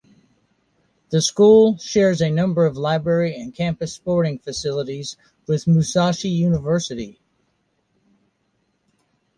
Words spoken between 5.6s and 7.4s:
Musashi University.